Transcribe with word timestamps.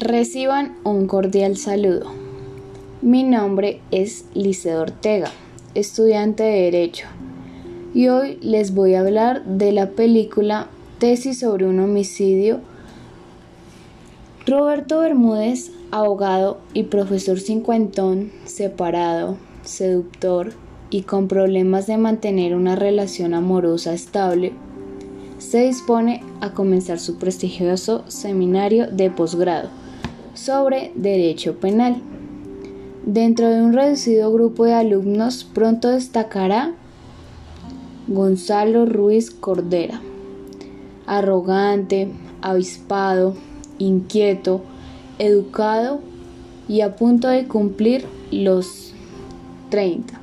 Reciban 0.00 0.74
un 0.82 1.06
cordial 1.06 1.56
saludo. 1.56 2.10
Mi 3.00 3.22
nombre 3.22 3.80
es 3.92 4.24
Liceo 4.34 4.82
Ortega, 4.82 5.30
estudiante 5.76 6.42
de 6.42 6.62
Derecho, 6.62 7.06
y 7.94 8.08
hoy 8.08 8.36
les 8.42 8.74
voy 8.74 8.94
a 8.94 9.00
hablar 9.00 9.44
de 9.44 9.70
la 9.70 9.90
película 9.90 10.66
Tesis 10.98 11.38
sobre 11.38 11.68
un 11.68 11.78
homicidio. 11.78 12.58
Roberto 14.46 14.98
Bermúdez, 14.98 15.70
abogado 15.92 16.58
y 16.72 16.82
profesor 16.82 17.38
cincuentón, 17.38 18.32
separado, 18.46 19.36
seductor 19.62 20.54
y 20.90 21.02
con 21.02 21.28
problemas 21.28 21.86
de 21.86 21.98
mantener 21.98 22.56
una 22.56 22.74
relación 22.74 23.32
amorosa 23.32 23.94
estable, 23.94 24.54
se 25.38 25.60
dispone 25.60 26.24
a 26.40 26.52
comenzar 26.52 26.98
su 26.98 27.16
prestigioso 27.16 28.02
seminario 28.08 28.88
de 28.88 29.08
posgrado 29.08 29.83
sobre 30.34 30.92
Derecho 30.94 31.58
Penal. 31.58 32.02
Dentro 33.06 33.48
de 33.48 33.62
un 33.62 33.72
reducido 33.72 34.32
grupo 34.32 34.64
de 34.64 34.74
alumnos 34.74 35.44
pronto 35.44 35.90
destacará 35.90 36.72
Gonzalo 38.06 38.86
Ruiz 38.86 39.30
Cordera, 39.30 40.00
arrogante, 41.06 42.10
avispado, 42.42 43.34
inquieto, 43.78 44.62
educado 45.18 46.00
y 46.68 46.80
a 46.80 46.96
punto 46.96 47.28
de 47.28 47.46
cumplir 47.46 48.04
los 48.30 48.92
30. 49.70 50.20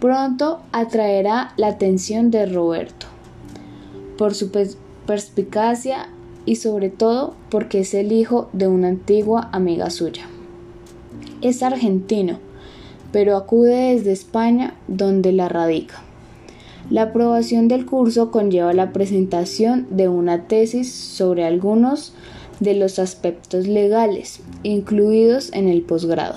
Pronto 0.00 0.60
atraerá 0.72 1.52
la 1.56 1.68
atención 1.68 2.30
de 2.30 2.46
Roberto 2.46 3.06
por 4.16 4.34
su 4.34 4.50
perspicacia 5.06 6.08
y 6.46 6.56
sobre 6.56 6.90
todo 6.90 7.34
porque 7.50 7.80
es 7.80 7.94
el 7.94 8.12
hijo 8.12 8.48
de 8.52 8.66
una 8.66 8.88
antigua 8.88 9.48
amiga 9.52 9.90
suya. 9.90 10.26
Es 11.40 11.62
argentino, 11.62 12.38
pero 13.12 13.36
acude 13.36 13.94
desde 13.94 14.12
España 14.12 14.74
donde 14.88 15.32
la 15.32 15.48
radica. 15.48 16.02
La 16.90 17.02
aprobación 17.02 17.68
del 17.68 17.86
curso 17.86 18.30
conlleva 18.30 18.72
la 18.74 18.92
presentación 18.92 19.86
de 19.90 20.08
una 20.08 20.46
tesis 20.48 20.92
sobre 20.92 21.44
algunos 21.44 22.12
de 22.60 22.74
los 22.74 22.98
aspectos 22.98 23.66
legales 23.66 24.40
incluidos 24.62 25.50
en 25.52 25.68
el 25.68 25.82
posgrado. 25.82 26.36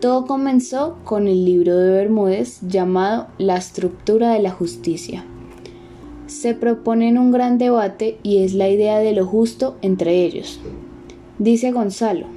Todo 0.00 0.26
comenzó 0.26 0.98
con 1.04 1.26
el 1.26 1.44
libro 1.44 1.76
de 1.76 1.90
Bermúdez 1.90 2.60
llamado 2.62 3.26
La 3.38 3.56
estructura 3.56 4.32
de 4.32 4.40
la 4.40 4.50
justicia 4.50 5.24
se 6.40 6.54
proponen 6.54 7.18
un 7.18 7.32
gran 7.32 7.58
debate 7.58 8.16
y 8.22 8.38
es 8.38 8.54
la 8.54 8.70
idea 8.70 8.98
de 8.98 9.12
lo 9.12 9.26
justo 9.26 9.76
entre 9.82 10.24
ellos. 10.24 10.58
Dice 11.38 11.70
Gonzalo, 11.70 12.28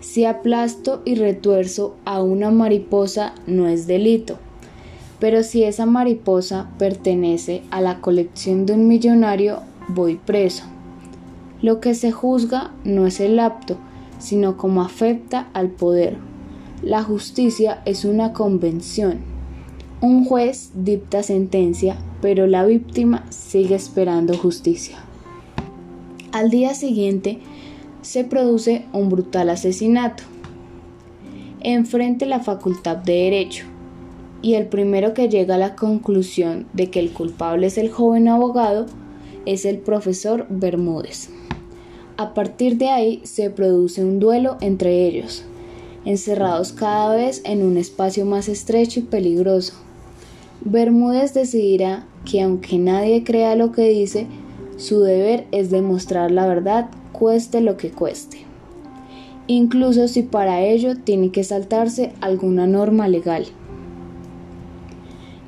si 0.00 0.24
aplasto 0.24 1.02
y 1.04 1.14
retuerzo 1.16 1.96
a 2.06 2.22
una 2.22 2.50
mariposa 2.50 3.34
no 3.46 3.68
es 3.68 3.86
delito, 3.86 4.38
pero 5.18 5.42
si 5.42 5.64
esa 5.64 5.84
mariposa 5.84 6.70
pertenece 6.78 7.60
a 7.70 7.82
la 7.82 8.00
colección 8.00 8.64
de 8.64 8.72
un 8.72 8.88
millonario, 8.88 9.60
voy 9.88 10.14
preso. 10.14 10.64
Lo 11.60 11.80
que 11.80 11.94
se 11.94 12.10
juzga 12.10 12.72
no 12.84 13.06
es 13.06 13.20
el 13.20 13.38
apto, 13.38 13.76
sino 14.18 14.56
como 14.56 14.80
afecta 14.80 15.50
al 15.52 15.68
poder. 15.68 16.16
La 16.82 17.02
justicia 17.02 17.82
es 17.84 18.06
una 18.06 18.32
convención 18.32 19.34
un 20.04 20.26
juez 20.26 20.70
dicta 20.74 21.22
sentencia, 21.22 21.96
pero 22.24 22.46
la 22.46 22.64
víctima 22.64 23.26
sigue 23.28 23.74
esperando 23.74 24.34
justicia. 24.34 24.96
Al 26.32 26.48
día 26.48 26.72
siguiente 26.72 27.40
se 28.00 28.24
produce 28.24 28.86
un 28.94 29.10
brutal 29.10 29.50
asesinato. 29.50 30.22
Enfrente 31.60 32.24
la 32.24 32.40
Facultad 32.40 32.96
de 32.96 33.12
Derecho, 33.12 33.66
y 34.40 34.54
el 34.54 34.68
primero 34.68 35.12
que 35.12 35.28
llega 35.28 35.56
a 35.56 35.58
la 35.58 35.76
conclusión 35.76 36.66
de 36.72 36.88
que 36.88 36.98
el 36.98 37.12
culpable 37.12 37.66
es 37.66 37.76
el 37.76 37.90
joven 37.90 38.26
abogado 38.28 38.86
es 39.44 39.66
el 39.66 39.76
profesor 39.76 40.46
Bermúdez. 40.48 41.28
A 42.16 42.32
partir 42.32 42.78
de 42.78 42.88
ahí 42.88 43.20
se 43.24 43.50
produce 43.50 44.02
un 44.02 44.18
duelo 44.18 44.56
entre 44.62 45.06
ellos, 45.06 45.44
encerrados 46.06 46.72
cada 46.72 47.14
vez 47.14 47.42
en 47.44 47.62
un 47.62 47.76
espacio 47.76 48.24
más 48.24 48.48
estrecho 48.48 49.00
y 49.00 49.02
peligroso, 49.02 49.83
Bermúdez 50.64 51.34
decidirá 51.34 52.06
que 52.24 52.40
aunque 52.40 52.78
nadie 52.78 53.22
crea 53.22 53.54
lo 53.54 53.70
que 53.70 53.86
dice, 53.88 54.26
su 54.78 55.02
deber 55.02 55.46
es 55.52 55.70
demostrar 55.70 56.30
la 56.30 56.46
verdad 56.46 56.88
cueste 57.12 57.60
lo 57.60 57.76
que 57.76 57.90
cueste, 57.90 58.38
incluso 59.46 60.08
si 60.08 60.22
para 60.22 60.62
ello 60.62 60.96
tiene 60.96 61.30
que 61.30 61.44
saltarse 61.44 62.12
alguna 62.22 62.66
norma 62.66 63.08
legal. 63.08 63.44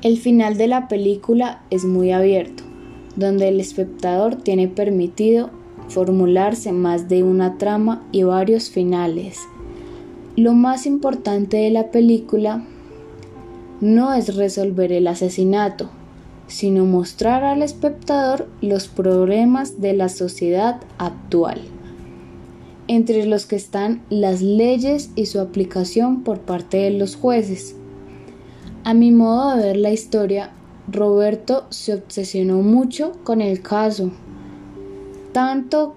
El 0.02 0.18
final 0.18 0.58
de 0.58 0.68
la 0.68 0.86
película 0.86 1.62
es 1.70 1.86
muy 1.86 2.12
abierto, 2.12 2.62
donde 3.16 3.48
el 3.48 3.58
espectador 3.58 4.36
tiene 4.36 4.68
permitido 4.68 5.48
formularse 5.88 6.72
más 6.72 7.08
de 7.08 7.22
una 7.22 7.56
trama 7.56 8.06
y 8.12 8.24
varios 8.24 8.68
finales. 8.68 9.38
Lo 10.36 10.52
más 10.52 10.84
importante 10.84 11.56
de 11.56 11.70
la 11.70 11.90
película 11.90 12.66
no 13.80 14.14
es 14.14 14.36
resolver 14.36 14.92
el 14.92 15.06
asesinato, 15.06 15.90
sino 16.46 16.84
mostrar 16.84 17.44
al 17.44 17.62
espectador 17.62 18.48
los 18.60 18.88
problemas 18.88 19.80
de 19.80 19.92
la 19.92 20.08
sociedad 20.08 20.80
actual, 20.98 21.60
entre 22.88 23.26
los 23.26 23.46
que 23.46 23.56
están 23.56 24.02
las 24.10 24.42
leyes 24.42 25.10
y 25.16 25.26
su 25.26 25.40
aplicación 25.40 26.22
por 26.22 26.40
parte 26.40 26.78
de 26.78 26.90
los 26.90 27.16
jueces. 27.16 27.74
A 28.84 28.94
mi 28.94 29.10
modo 29.10 29.56
de 29.56 29.64
ver 29.64 29.76
la 29.76 29.90
historia, 29.90 30.52
Roberto 30.88 31.66
se 31.70 31.94
obsesionó 31.94 32.58
mucho 32.58 33.12
con 33.24 33.40
el 33.40 33.60
caso, 33.60 34.12
tanto 35.32 35.96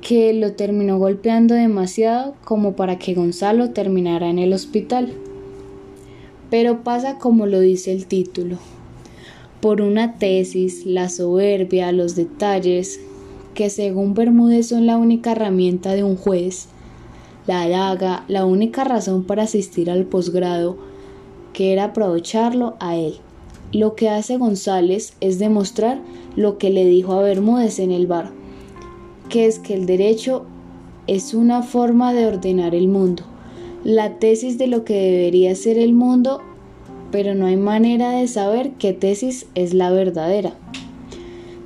que 0.00 0.34
lo 0.34 0.52
terminó 0.52 0.98
golpeando 0.98 1.54
demasiado 1.54 2.34
como 2.44 2.74
para 2.74 2.98
que 2.98 3.14
Gonzalo 3.14 3.70
terminara 3.70 4.28
en 4.28 4.38
el 4.38 4.52
hospital. 4.52 5.12
Pero 6.50 6.82
pasa 6.82 7.18
como 7.18 7.46
lo 7.46 7.60
dice 7.60 7.92
el 7.92 8.06
título. 8.06 8.56
Por 9.60 9.82
una 9.82 10.18
tesis, 10.18 10.86
la 10.86 11.08
soberbia, 11.08 11.92
los 11.92 12.14
detalles, 12.14 13.00
que 13.54 13.70
según 13.70 14.14
Bermúdez 14.14 14.68
son 14.68 14.86
la 14.86 14.96
única 14.96 15.32
herramienta 15.32 15.92
de 15.92 16.04
un 16.04 16.16
juez, 16.16 16.68
la 17.46 17.68
daga, 17.68 18.24
la 18.28 18.44
única 18.44 18.84
razón 18.84 19.24
para 19.24 19.42
asistir 19.42 19.90
al 19.90 20.04
posgrado, 20.04 20.76
que 21.52 21.72
era 21.72 21.84
aprovecharlo 21.84 22.76
a 22.78 22.96
él. 22.96 23.16
Lo 23.72 23.94
que 23.96 24.08
hace 24.08 24.38
González 24.38 25.14
es 25.20 25.38
demostrar 25.38 26.00
lo 26.36 26.56
que 26.56 26.70
le 26.70 26.86
dijo 26.86 27.12
a 27.12 27.22
Bermúdez 27.22 27.80
en 27.80 27.90
el 27.90 28.06
bar, 28.06 28.30
que 29.28 29.46
es 29.46 29.58
que 29.58 29.74
el 29.74 29.86
derecho 29.86 30.46
es 31.06 31.34
una 31.34 31.62
forma 31.62 32.14
de 32.14 32.26
ordenar 32.26 32.74
el 32.74 32.88
mundo 32.88 33.24
la 33.84 34.18
tesis 34.18 34.58
de 34.58 34.66
lo 34.66 34.84
que 34.84 34.94
debería 34.94 35.54
ser 35.54 35.78
el 35.78 35.92
mundo, 35.92 36.42
pero 37.12 37.34
no 37.34 37.46
hay 37.46 37.56
manera 37.56 38.10
de 38.10 38.26
saber 38.26 38.72
qué 38.72 38.92
tesis 38.92 39.46
es 39.54 39.72
la 39.72 39.90
verdadera. 39.90 40.54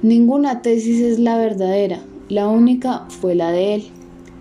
Ninguna 0.03 0.62
tesis 0.62 1.01
es 1.01 1.19
la 1.19 1.39
verdadera, 1.39 2.01
la 2.28 2.49
única 2.49 3.06
fue 3.09 3.34
la 3.34 3.51
de 3.51 3.75
él. 3.75 3.84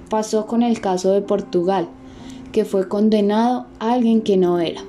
Pasó 0.10 0.48
con 0.48 0.64
el 0.64 0.82
caso 0.82 1.14
de 1.14 1.22
Portugal, 1.22 1.88
que 2.52 2.66
fue 2.66 2.88
condenado 2.88 3.68
a 3.80 3.94
alguien 3.94 4.22
que 4.22 4.38
no 4.38 4.60
era. 4.60 4.82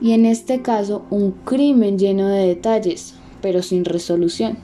Y 0.00 0.12
en 0.12 0.26
este 0.26 0.62
caso 0.62 1.04
un 1.10 1.30
crimen 1.30 1.98
lleno 1.98 2.28
de 2.28 2.46
detalles, 2.46 3.14
pero 3.40 3.62
sin 3.62 3.84
resolución. 3.84 4.58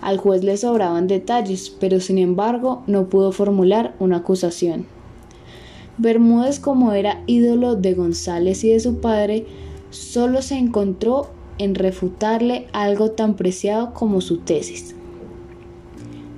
Al 0.00 0.18
juez 0.18 0.44
le 0.44 0.56
sobraban 0.56 1.08
detalles, 1.08 1.74
pero 1.78 2.00
sin 2.00 2.18
embargo 2.18 2.82
no 2.86 3.08
pudo 3.08 3.32
formular 3.32 3.94
una 3.98 4.18
acusación. 4.18 4.86
Bermúdez, 5.98 6.60
como 6.60 6.92
era 6.92 7.22
ídolo 7.26 7.76
de 7.76 7.94
González 7.94 8.64
y 8.64 8.70
de 8.70 8.80
su 8.80 9.00
padre, 9.00 9.46
solo 9.90 10.42
se 10.42 10.56
encontró 10.56 11.28
en 11.58 11.74
refutarle 11.74 12.66
algo 12.72 13.10
tan 13.10 13.36
preciado 13.36 13.92
como 13.92 14.20
su 14.20 14.38
tesis. 14.38 14.94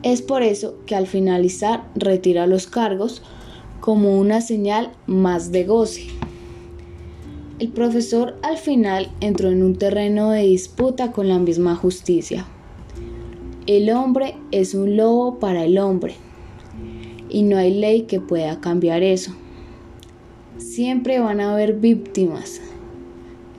Es 0.02 0.20
por 0.20 0.42
eso 0.42 0.74
que 0.84 0.96
al 0.96 1.06
finalizar 1.06 1.84
retira 1.94 2.48
los 2.48 2.66
cargos 2.66 3.22
como 3.80 4.18
una 4.18 4.40
señal 4.40 4.92
más 5.06 5.52
de 5.52 5.64
goce. 5.64 6.06
El 7.60 7.68
profesor 7.68 8.36
al 8.42 8.58
final 8.58 9.12
entró 9.20 9.50
en 9.50 9.62
un 9.62 9.76
terreno 9.76 10.30
de 10.30 10.42
disputa 10.42 11.12
con 11.12 11.28
la 11.28 11.38
misma 11.38 11.76
justicia. 11.76 12.46
El 13.66 13.90
hombre 13.90 14.34
es 14.50 14.74
un 14.74 14.96
lobo 14.96 15.38
para 15.38 15.64
el 15.64 15.78
hombre 15.78 16.16
y 17.28 17.42
no 17.42 17.56
hay 17.56 17.72
ley 17.72 18.02
que 18.02 18.20
pueda 18.20 18.60
cambiar 18.60 19.04
eso. 19.04 19.32
Siempre 20.62 21.18
van 21.18 21.40
a 21.40 21.52
haber 21.52 21.74
víctimas, 21.74 22.60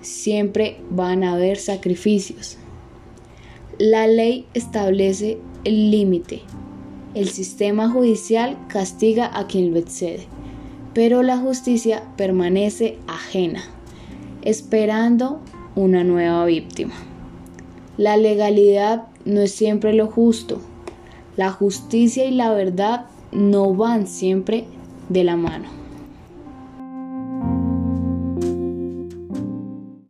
siempre 0.02 0.78
van 0.90 1.24
a 1.24 1.34
haber 1.34 1.58
sacrificios. 1.58 2.58
La 3.78 4.08
ley 4.08 4.48
establece 4.54 5.38
el 5.66 5.92
límite 5.92 6.44
El 7.14 7.28
sistema 7.28 7.90
judicial 7.90 8.58
castiga 8.68 9.30
a 9.38 9.48
quien 9.48 9.74
lo 9.74 9.80
excede, 9.80 10.28
pero 10.94 11.24
la 11.24 11.38
justicia 11.38 12.04
permanece 12.16 12.98
ajena, 13.08 13.64
esperando 14.42 15.42
una 15.76 16.06
nueva 16.06 16.46
víctima. 16.46 16.96
La 17.98 18.16
legalidad 18.16 19.08
no 19.26 19.42
es 19.42 19.52
siempre 19.52 19.94
lo 19.94 20.08
justo. 20.08 20.62
La 21.36 21.52
justicia 21.52 22.26
y 22.26 22.32
la 22.32 22.54
verdad 22.54 23.08
no 23.34 23.74
van 23.76 24.08
siempre 24.08 24.66
de 25.10 25.26
la 25.26 25.36
mano. 25.36 25.83